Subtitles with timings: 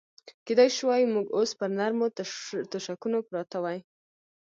[0.45, 2.07] کېدای شوای موږ اوس پر نرمو
[2.73, 3.79] تشکونو پراته وای.